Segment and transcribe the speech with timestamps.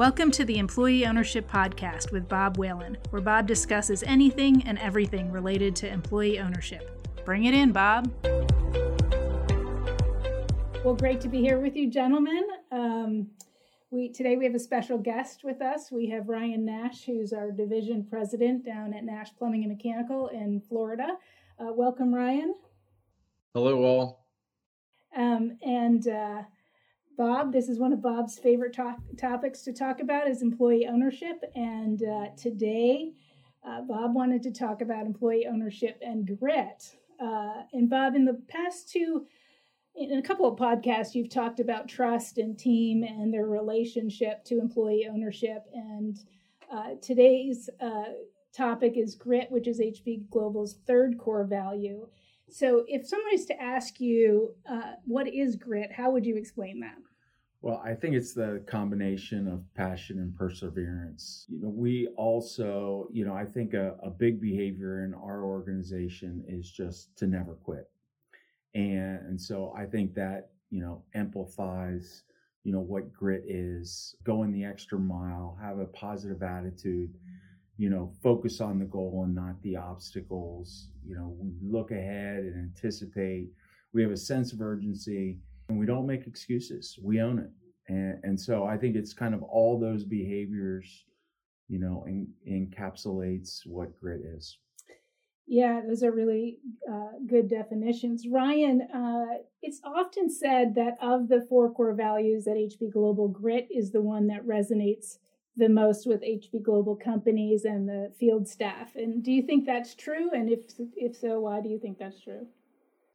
[0.00, 5.30] Welcome to the Employee Ownership Podcast with Bob Whalen, where Bob discusses anything and everything
[5.30, 7.06] related to employee ownership.
[7.26, 8.10] Bring it in, Bob.
[10.82, 12.42] Well, great to be here with you, gentlemen.
[12.72, 13.26] Um,
[13.90, 15.92] we today we have a special guest with us.
[15.92, 20.62] We have Ryan Nash, who's our division president down at Nash Plumbing and Mechanical in
[20.62, 21.18] Florida.
[21.58, 22.54] Uh, welcome, Ryan.
[23.52, 24.24] Hello, all.
[25.14, 26.44] Um, and uh,
[27.16, 31.42] Bob, this is one of Bob's favorite to- topics to talk about is employee ownership.
[31.54, 33.12] And uh, today,
[33.66, 36.96] uh, Bob wanted to talk about employee ownership and grit.
[37.20, 39.26] Uh, and Bob, in the past two,
[39.94, 44.60] in a couple of podcasts, you've talked about trust and team and their relationship to
[44.60, 45.66] employee ownership.
[45.74, 46.18] And
[46.72, 48.04] uh, today's uh,
[48.56, 52.08] topic is grit, which is HB Global's third core value.
[52.52, 56.80] So, if someone is to ask you uh, what is grit, how would you explain
[56.80, 56.96] that?
[57.62, 61.44] Well, I think it's the combination of passion and perseverance.
[61.48, 66.42] You know, we also, you know, I think a, a big behavior in our organization
[66.48, 67.90] is just to never quit.
[68.74, 72.22] And, and so I think that, you know, amplifies,
[72.64, 77.12] you know, what grit is, going the extra mile, have a positive attitude,
[77.80, 80.88] you know, focus on the goal and not the obstacles.
[81.02, 83.48] You know, we look ahead and anticipate.
[83.94, 85.38] We have a sense of urgency
[85.70, 86.98] and we don't make excuses.
[87.02, 87.50] We own it.
[87.88, 91.06] And, and so I think it's kind of all those behaviors,
[91.68, 94.58] you know, in, encapsulates what grit is.
[95.46, 98.26] Yeah, those are really uh, good definitions.
[98.30, 103.68] Ryan, uh, it's often said that of the four core values at HB Global, grit
[103.74, 105.16] is the one that resonates
[105.56, 108.94] the most with HB Global companies and the field staff.
[108.96, 110.30] And do you think that's true?
[110.32, 110.60] And if
[110.96, 112.46] if so, why do you think that's true?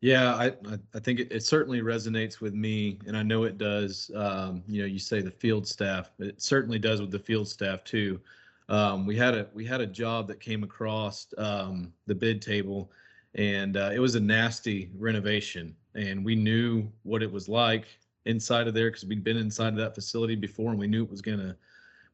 [0.00, 0.52] Yeah, I
[0.94, 4.10] I think it, it, certainly resonates with me, and I know it does.
[4.14, 7.82] Um, you know, you say the field staff, it certainly does with the field staff
[7.82, 8.20] too.
[8.68, 12.92] Um, we had a we had a job that came across um, the bid table,
[13.34, 17.86] and uh, it was a nasty renovation, and we knew what it was like
[18.26, 21.10] inside of there because we'd been inside of that facility before, and we knew it
[21.10, 21.56] was gonna,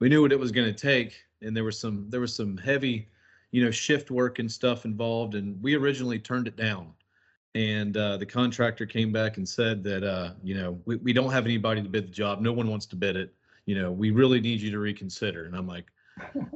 [0.00, 3.08] we knew what it was gonna take, and there was some there was some heavy,
[3.50, 6.92] you know, shift work and stuff involved, and we originally turned it down.
[7.54, 11.30] And uh, the contractor came back and said that uh, you know we, we don't
[11.30, 12.40] have anybody to bid the job.
[12.40, 13.34] No one wants to bid it.
[13.66, 15.44] You know we really need you to reconsider.
[15.44, 15.86] And i'm like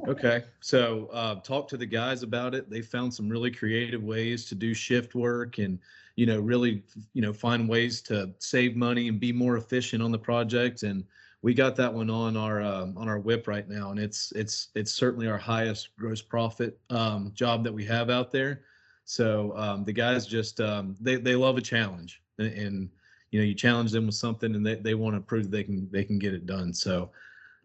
[0.07, 0.43] okay.
[0.61, 2.69] So uh, talk to the guys about it.
[2.69, 5.79] They found some really creative ways to do shift work and
[6.15, 6.83] you know really
[7.13, 10.83] you know find ways to save money and be more efficient on the project.
[10.83, 11.03] And
[11.41, 14.69] we got that one on our um, on our whip right now and it's it's
[14.75, 18.63] it's certainly our highest gross profit um, job that we have out there
[19.09, 22.89] so um, the guys just um, they they love a challenge, and, and,
[23.31, 25.89] you know you challenge them with something, and they, they want to prove they can
[25.91, 26.71] they can get it done.
[26.71, 27.09] So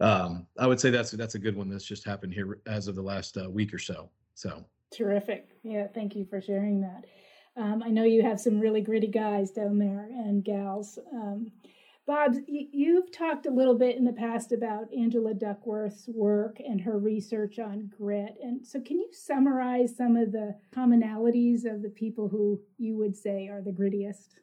[0.01, 2.95] um, I would say that's that's a good one that's just happened here as of
[2.95, 4.09] the last uh, week or so.
[4.35, 5.87] So terrific, yeah.
[5.95, 7.05] Thank you for sharing that.
[7.59, 10.99] Um, I know you have some really gritty guys down there and gals.
[12.06, 16.98] Bob, you've talked a little bit in the past about Angela Duckworth's work and her
[16.98, 18.37] research on grit.
[18.42, 23.16] And so, can you summarize some of the commonalities of the people who you would
[23.16, 24.34] say are the grittiest?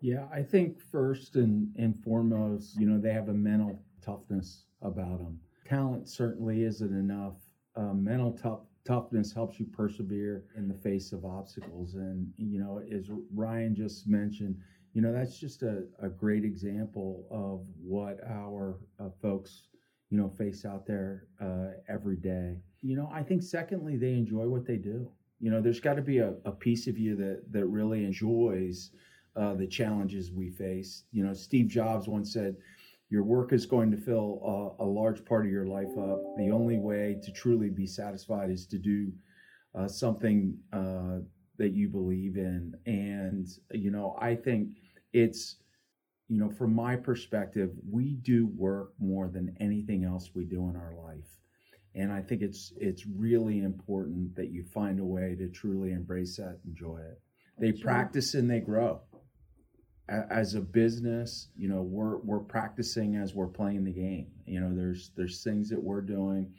[0.00, 5.18] Yeah, I think first and, and foremost, you know, they have a mental toughness about
[5.18, 5.38] them.
[5.68, 7.36] Talent certainly isn't enough.
[7.76, 11.94] Uh, mental tough, toughness helps you persevere in the face of obstacles.
[11.94, 14.56] And, you know, as Ryan just mentioned,
[14.92, 19.68] you know that's just a, a great example of what our uh, folks
[20.10, 22.56] you know face out there uh, every day.
[22.82, 25.10] You know i think secondly they enjoy what they do.
[25.40, 28.90] You know there's got to be a, a piece of you that that really enjoys
[29.36, 31.04] uh, the challenges we face.
[31.12, 32.56] You know steve jobs once said
[33.10, 36.20] your work is going to fill a, a large part of your life up.
[36.38, 39.12] The only way to truly be satisfied is to do
[39.74, 41.18] uh, something uh,
[41.60, 42.74] that you believe in.
[42.86, 44.70] And, you know, I think
[45.12, 45.56] it's,
[46.26, 50.76] you know, from my perspective, we do work more than anything else we do in
[50.76, 51.28] our life.
[51.94, 56.36] And I think it's it's really important that you find a way to truly embrace
[56.36, 57.20] that, enjoy it.
[57.58, 57.82] They sure.
[57.82, 59.02] practice and they grow.
[60.08, 64.28] As a business, you know, we're we're practicing as we're playing the game.
[64.46, 66.54] You know, there's there's things that we're doing,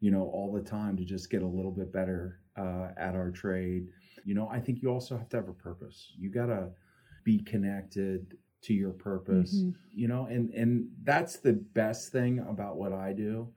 [0.00, 3.30] you know, all the time to just get a little bit better uh, at our
[3.30, 3.88] trade
[4.26, 6.12] you know, I think you also have to have a purpose.
[6.18, 6.70] You got to
[7.24, 9.70] be connected to your purpose, mm-hmm.
[9.94, 13.48] you know, and and that's the best thing about what I do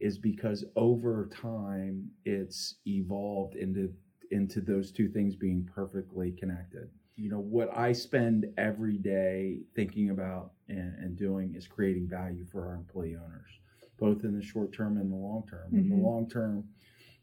[0.00, 3.92] is because over time it's evolved into
[4.32, 6.90] into those two things being perfectly connected.
[7.14, 12.44] You know, what I spend every day thinking about and, and doing is creating value
[12.44, 13.50] for our employee owners.
[13.98, 15.68] both in the short term and the long term.
[15.68, 15.76] Mm-hmm.
[15.76, 16.04] And the mm-hmm.
[16.04, 16.64] long term,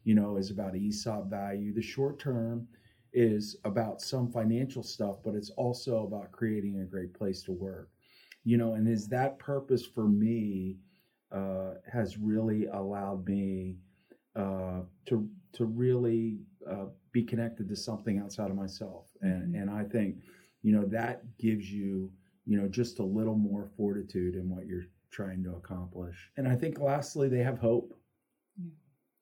[0.04, 1.74] you know, is about ESOP value.
[1.74, 2.68] The short term
[3.14, 7.90] is about some financial stuff, but it's also about creating a great place to work.
[8.44, 10.78] You know, and is that purpose for me
[11.32, 13.78] uh, has really allowed me
[14.36, 16.40] uh, to to really
[16.70, 19.62] uh, be connected to something outside of myself, and mm-hmm.
[19.62, 20.18] and I think
[20.62, 22.12] you know that gives you
[22.46, 26.30] you know just a little more fortitude in what you're trying to accomplish.
[26.38, 27.96] And I think lastly, they have hope.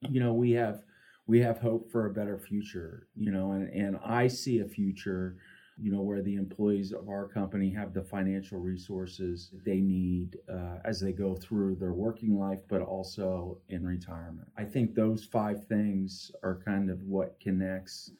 [0.10, 0.84] You know, we have
[1.28, 3.08] we have hope for a better future.
[3.16, 5.38] You know, and and I see a future
[5.82, 10.78] you know, where the employees of our company have the financial resources they need uh,
[10.86, 14.48] as they go through their working life, but also in retirement.
[14.58, 18.12] I think those five things are kind of what connects,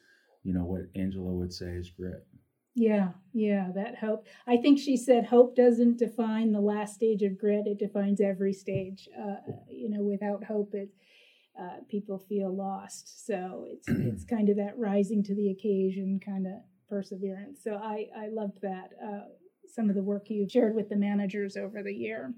[0.42, 2.26] you know, what Angela would say is grit.
[2.74, 4.26] Yeah, yeah, that hope.
[4.46, 8.54] I think she said hope doesn't define the last stage of grit; it defines every
[8.54, 9.08] stage.
[9.16, 9.36] Uh,
[9.68, 10.88] you know, without hope, it
[11.58, 13.26] uh, people feel lost.
[13.26, 16.54] So it's it's kind of that rising to the occasion kind of
[16.88, 17.60] perseverance.
[17.62, 19.20] So I, I loved that, uh,
[19.74, 22.34] some of the work you've shared with the managers over the year.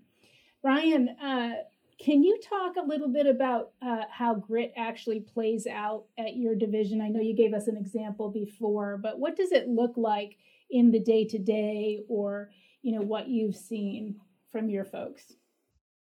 [0.63, 1.55] Ryan, uh,
[1.99, 6.55] can you talk a little bit about uh, how grit actually plays out at your
[6.55, 7.01] division?
[7.01, 10.37] I know you gave us an example before, but what does it look like
[10.71, 12.51] in the day to day, or
[12.83, 14.17] you know what you've seen
[14.51, 15.35] from your folks?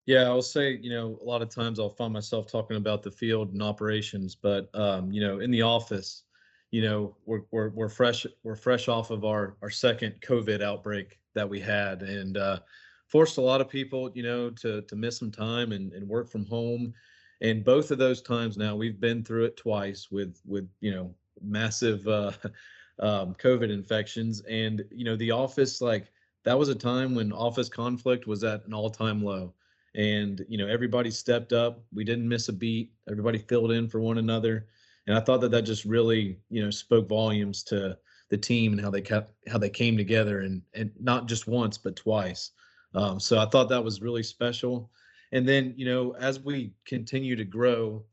[0.05, 3.11] Yeah, I'll say you know a lot of times I'll find myself talking about the
[3.11, 6.23] field and operations, but um, you know in the office,
[6.71, 11.19] you know we're we're we're fresh we're fresh off of our our second COVID outbreak
[11.35, 12.59] that we had and uh,
[13.07, 16.29] forced a lot of people you know to to miss some time and, and work
[16.29, 16.93] from home
[17.41, 21.13] and both of those times now we've been through it twice with with you know
[21.41, 22.31] massive uh,
[22.99, 26.11] um, COVID infections and you know the office like
[26.43, 29.53] that was a time when office conflict was at an all time low
[29.95, 33.99] and you know everybody stepped up we didn't miss a beat everybody filled in for
[33.99, 34.67] one another
[35.07, 37.97] and I thought that that just really you know spoke volumes to
[38.29, 41.77] the team and how they kept how they came together and and not just once
[41.77, 42.51] but twice.
[42.93, 44.91] Um, so I thought that was really special.
[45.31, 48.05] And then you know as we continue to grow,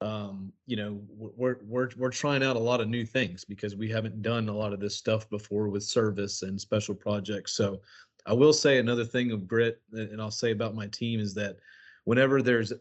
[0.00, 3.88] um, you know we're we're we're trying out a lot of new things because we
[3.90, 7.54] haven't done a lot of this stuff before with service and special projects.
[7.54, 7.80] So
[8.26, 11.56] I will say another thing of grit, and I'll say about my team is that
[12.04, 12.72] whenever there's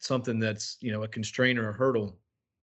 [0.00, 2.18] something that's you know a constraint or a hurdle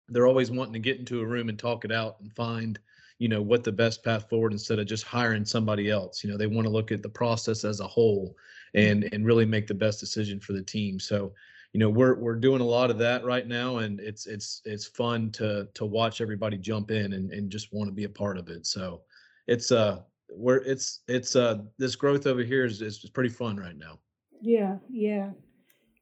[0.09, 2.79] they're always wanting to get into a room and talk it out and find
[3.19, 6.23] you know what the best path forward instead of just hiring somebody else.
[6.23, 8.37] You know they want to look at the process as a whole
[8.75, 10.99] and and really make the best decision for the team.
[10.99, 11.33] So
[11.73, 14.87] you know we're we're doing a lot of that right now and it's it's it's
[14.87, 18.37] fun to to watch everybody jump in and, and just want to be a part
[18.37, 18.67] of it.
[18.67, 19.03] So
[19.47, 20.01] it's uh
[20.31, 23.99] we're it's it's uh this growth over here is is pretty fun right now
[24.41, 25.31] yeah yeah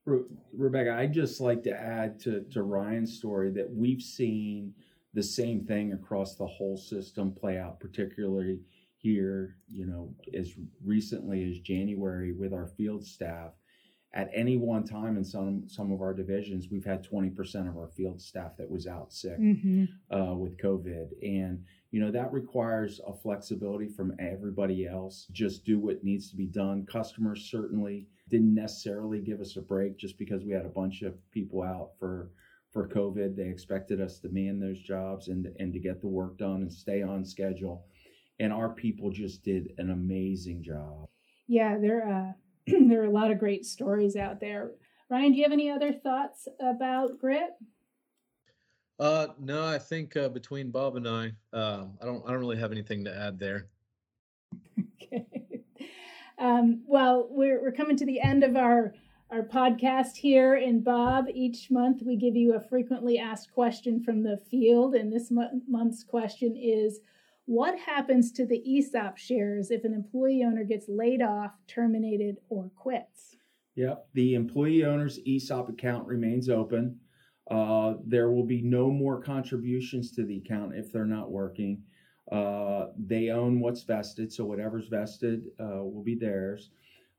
[0.05, 4.75] Re- Rebecca, I'd just like to add to, to Ryan's story that we've seen
[5.15, 8.61] the same thing across the whole system play out, particularly
[8.97, 10.55] here, you know, as
[10.85, 13.53] recently as January with our field staff.
[14.15, 17.89] At any one time in some some of our divisions, we've had 20% of our
[17.89, 19.85] field staff that was out sick mm-hmm.
[20.15, 21.09] uh, with COVID.
[21.23, 25.27] And, you know, that requires a flexibility from everybody else.
[25.33, 26.85] Just do what needs to be done.
[26.85, 31.15] Customers certainly didn't necessarily give us a break just because we had a bunch of
[31.31, 32.31] people out for
[32.71, 33.37] for COVID.
[33.37, 36.73] They expected us to man those jobs and and to get the work done and
[36.73, 37.87] stay on schedule.
[38.41, 41.09] And our people just did an amazing job.
[41.47, 42.33] Yeah, there uh,
[42.89, 44.73] there are a lot of great stories out there.
[45.11, 47.51] Ryan, do you have any other thoughts about grit?
[48.99, 52.59] Uh, no, I think uh, between Bob and I, uh, I don't I don't really
[52.59, 53.67] have anything to add there.
[55.03, 55.27] okay.
[56.39, 58.95] Um, well, we're, we're coming to the end of our,
[59.31, 60.57] our podcast here.
[60.57, 64.97] And Bob, each month we give you a frequently asked question from the field.
[64.97, 66.99] And this month's question is
[67.47, 72.71] What happens to the ESOP shares if an employee owner gets laid off, terminated, or
[72.77, 73.37] quits?
[73.75, 74.07] Yep.
[74.15, 77.01] The employee owner's ESOP account remains open.
[77.51, 81.83] Uh, there will be no more contributions to the account if they're not working.
[82.31, 86.71] Uh, they own what's vested, so whatever's vested uh, will be theirs.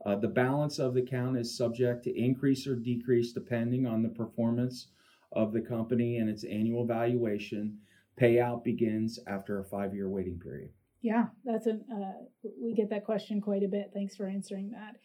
[0.06, 4.10] Uh, the balance of the account is subject to increase or decrease depending on the
[4.10, 4.88] performance
[5.34, 7.78] of the company and its annual valuation.
[8.20, 10.70] Payout begins after a five year waiting period.
[11.02, 13.92] Yeah, that's a, uh, we get that question quite a bit.
[13.94, 14.96] Thanks for answering that.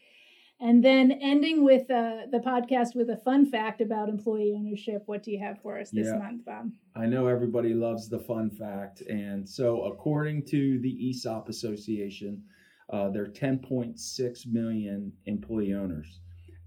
[0.60, 5.02] And then ending with uh, the podcast with a fun fact about employee ownership.
[5.06, 6.18] What do you have for us this yeah.
[6.18, 6.70] month, Bob?
[6.96, 9.02] I know everybody loves the fun fact.
[9.02, 12.42] And so, according to the ESOP Association,
[12.92, 16.20] uh, there are 10.6 million employee owners.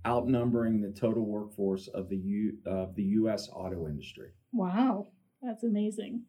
[0.06, 3.50] outnumbering the total workforce of the U, of the U.S.
[3.54, 4.32] auto industry.
[4.52, 5.10] Wow,
[5.44, 6.24] that's amazing.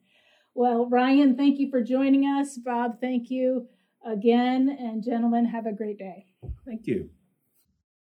[0.54, 2.58] Well, Ryan, thank you for joining us.
[2.58, 3.68] Bob, thank you
[4.04, 4.76] again.
[4.78, 6.26] And gentlemen, have a great day.
[6.66, 7.08] Thank you.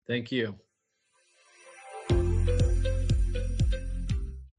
[0.07, 0.55] Thank you.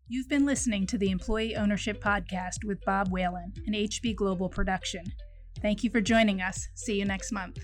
[0.08, 5.04] You've been listening to the Employee Ownership Podcast with Bob Whalen, an HB Global production.
[5.60, 6.68] Thank you for joining us.
[6.74, 7.58] See you next month.